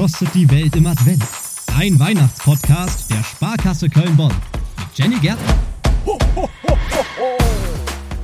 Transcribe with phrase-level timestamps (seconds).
[0.00, 1.22] kostet die Welt im Advent?
[1.76, 4.32] Ein Weihnachtspodcast der Sparkasse Köln-Bonn
[4.78, 5.69] mit Jenny Gärtner.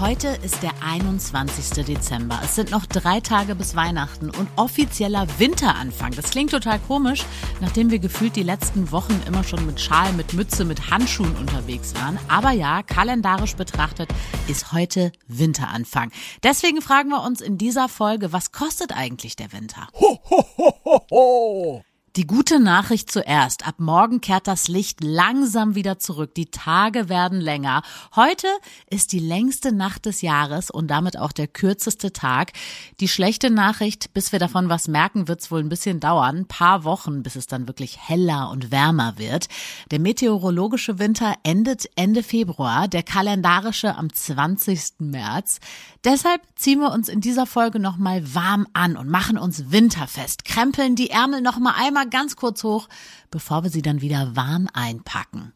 [0.00, 1.84] Heute ist der 21.
[1.84, 2.40] Dezember.
[2.42, 6.12] Es sind noch drei Tage bis Weihnachten und offizieller Winteranfang.
[6.12, 7.26] Das klingt total komisch,
[7.60, 11.94] nachdem wir gefühlt die letzten Wochen immer schon mit Schal, mit Mütze, mit Handschuhen unterwegs
[11.96, 12.18] waren.
[12.28, 14.08] Aber ja, kalendarisch betrachtet
[14.48, 16.12] ist heute Winteranfang.
[16.42, 19.86] Deswegen fragen wir uns in dieser Folge, was kostet eigentlich der Winter?
[20.00, 21.84] Ho, ho, ho, ho, ho.
[22.16, 23.68] Die gute Nachricht zuerst.
[23.68, 26.34] Ab morgen kehrt das Licht langsam wieder zurück.
[26.34, 27.82] Die Tage werden länger.
[28.16, 28.48] Heute
[28.90, 32.50] ist die längste Nacht des Jahres und damit auch der kürzeste Tag.
[32.98, 36.38] Die schlechte Nachricht, bis wir davon was merken, wird es wohl ein bisschen dauern.
[36.38, 39.46] Ein paar Wochen, bis es dann wirklich heller und wärmer wird.
[39.92, 44.94] Der meteorologische Winter endet Ende Februar, der kalendarische am 20.
[44.98, 45.60] März.
[46.02, 50.44] Deshalb ziehen wir uns in dieser Folge nochmal warm an und machen uns winterfest.
[50.44, 52.88] Krempeln die Ärmel nochmal einmal einmal ganz kurz hoch,
[53.30, 55.52] bevor wir sie dann wieder warm einpacken.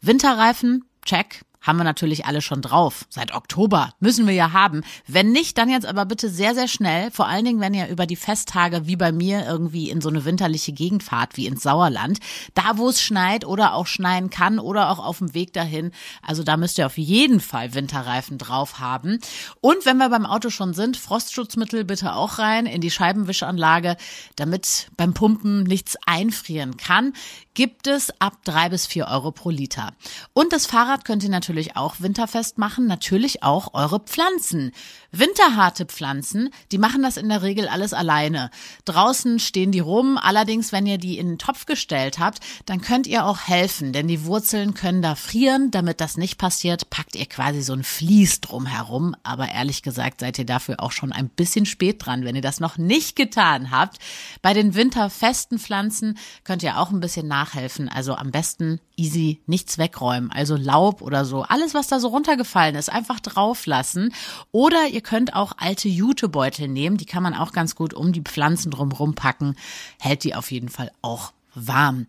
[0.00, 1.42] Winterreifen, check.
[1.64, 3.06] Haben wir natürlich alle schon drauf.
[3.08, 4.82] Seit Oktober müssen wir ja haben.
[5.06, 7.10] Wenn nicht, dann jetzt aber bitte sehr, sehr schnell.
[7.10, 10.26] Vor allen Dingen, wenn ihr über die Festtage wie bei mir irgendwie in so eine
[10.26, 12.18] winterliche Gegend fahrt, wie ins Sauerland.
[12.52, 15.90] Da, wo es schneit oder auch schneien kann oder auch auf dem Weg dahin.
[16.20, 19.18] Also da müsst ihr auf jeden Fall Winterreifen drauf haben.
[19.62, 23.96] Und wenn wir beim Auto schon sind, Frostschutzmittel bitte auch rein in die Scheibenwischanlage,
[24.36, 27.14] damit beim Pumpen nichts einfrieren kann
[27.54, 29.94] gibt es ab drei bis vier Euro pro Liter.
[30.32, 34.72] Und das Fahrrad könnt ihr natürlich auch winterfest machen, natürlich auch eure Pflanzen.
[35.12, 38.50] Winterharte Pflanzen, die machen das in der Regel alles alleine.
[38.84, 43.06] Draußen stehen die rum, allerdings wenn ihr die in den Topf gestellt habt, dann könnt
[43.06, 45.70] ihr auch helfen, denn die Wurzeln können da frieren.
[45.70, 49.14] Damit das nicht passiert, packt ihr quasi so ein Vlies drum herum.
[49.22, 52.60] Aber ehrlich gesagt seid ihr dafür auch schon ein bisschen spät dran, wenn ihr das
[52.60, 53.98] noch nicht getan habt.
[54.42, 57.88] Bei den winterfesten Pflanzen könnt ihr auch ein bisschen nachhelfen.
[57.88, 60.30] Also am besten easy nichts wegräumen.
[60.30, 61.43] Also Laub oder so.
[61.50, 64.12] Alles, was da so runtergefallen ist, einfach drauf lassen.
[64.52, 66.96] Oder ihr könnt auch alte Jutebeutel nehmen.
[66.96, 69.56] Die kann man auch ganz gut um die Pflanzen drumherum packen.
[70.00, 72.06] Hält die auf jeden Fall auch warm.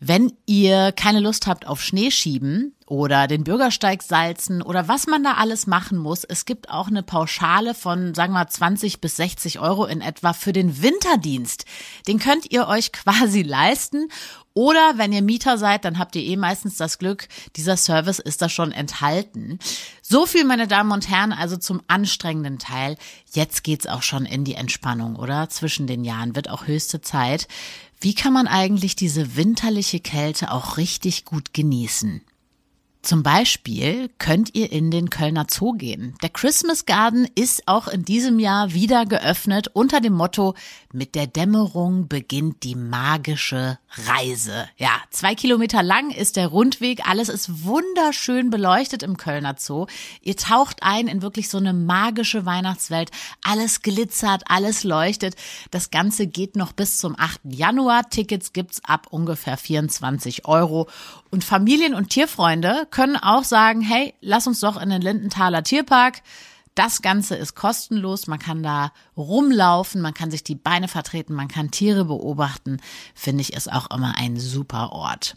[0.00, 5.34] Wenn ihr keine Lust habt auf Schneeschieben oder den Bürgersteig salzen oder was man da
[5.34, 9.86] alles machen muss, es gibt auch eine Pauschale von, sagen wir, 20 bis 60 Euro
[9.86, 11.64] in etwa für den Winterdienst.
[12.06, 14.08] Den könnt ihr euch quasi leisten
[14.58, 18.42] oder wenn ihr Mieter seid, dann habt ihr eh meistens das Glück, dieser Service ist
[18.42, 19.60] da schon enthalten.
[20.02, 22.96] So viel, meine Damen und Herren, also zum anstrengenden Teil.
[23.32, 25.48] Jetzt geht's auch schon in die Entspannung, oder?
[25.48, 27.46] Zwischen den Jahren wird auch höchste Zeit.
[28.00, 32.22] Wie kann man eigentlich diese winterliche Kälte auch richtig gut genießen?
[33.02, 36.14] Zum Beispiel könnt ihr in den Kölner Zoo gehen.
[36.20, 40.54] Der Christmas Garden ist auch in diesem Jahr wieder geöffnet unter dem Motto
[40.92, 44.68] Mit der Dämmerung beginnt die magische Reise.
[44.76, 47.08] Ja, zwei Kilometer lang ist der Rundweg.
[47.08, 49.86] Alles ist wunderschön beleuchtet im Kölner Zoo.
[50.20, 53.10] Ihr taucht ein in wirklich so eine magische Weihnachtswelt.
[53.42, 55.36] Alles glitzert, alles leuchtet.
[55.70, 57.40] Das Ganze geht noch bis zum 8.
[57.44, 58.10] Januar.
[58.10, 60.88] Tickets gibt's ab ungefähr 24 Euro.
[61.30, 66.22] Und Familien und Tierfreunde können auch sagen, hey, lass uns doch in den Lindenthaler Tierpark.
[66.74, 68.28] Das Ganze ist kostenlos.
[68.28, 72.80] Man kann da rumlaufen, man kann sich die Beine vertreten, man kann Tiere beobachten.
[73.14, 75.36] Finde ich ist auch immer ein super Ort.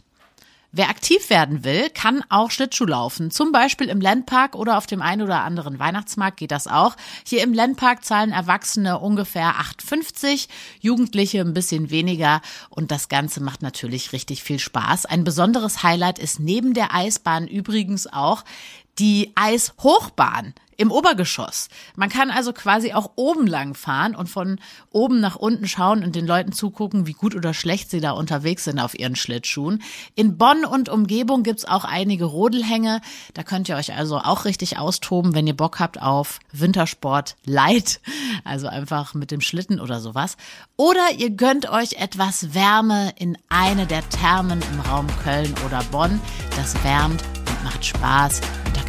[0.74, 3.30] Wer aktiv werden will, kann auch Schlittschuh laufen.
[3.30, 6.96] Zum Beispiel im Landpark oder auf dem einen oder anderen Weihnachtsmarkt geht das auch.
[7.26, 10.48] Hier im Landpark zahlen Erwachsene ungefähr 8,50,
[10.80, 12.40] Jugendliche ein bisschen weniger
[12.70, 15.04] und das Ganze macht natürlich richtig viel Spaß.
[15.04, 18.42] Ein besonderes Highlight ist neben der Eisbahn übrigens auch
[18.98, 21.68] die Eishochbahn im Obergeschoss.
[21.96, 24.58] Man kann also quasi auch oben lang fahren und von
[24.90, 28.64] oben nach unten schauen und den Leuten zugucken, wie gut oder schlecht sie da unterwegs
[28.64, 29.82] sind auf ihren Schlittschuhen.
[30.14, 33.00] In Bonn und Umgebung gibt's auch einige Rodelhänge.
[33.34, 38.00] Da könnt ihr euch also auch richtig austoben, wenn ihr Bock habt auf Wintersport Light,
[38.44, 40.36] also einfach mit dem Schlitten oder sowas.
[40.76, 46.20] Oder ihr gönnt euch etwas Wärme in eine der Thermen im Raum Köln oder Bonn.
[46.56, 48.40] Das wärmt und macht Spaß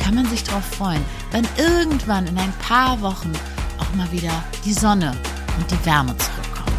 [0.03, 1.01] kann man sich darauf freuen,
[1.31, 3.31] wenn irgendwann in ein paar Wochen
[3.79, 5.15] auch mal wieder die Sonne
[5.57, 6.77] und die Wärme zurückkommen.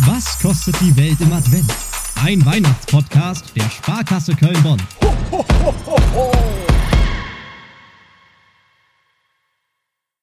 [0.00, 1.72] Was kostet die Welt im Advent?
[2.22, 4.80] Ein Weihnachtspodcast der Sparkasse Köln-Bonn.
[5.02, 5.44] Ho, ho,
[5.86, 6.65] ho,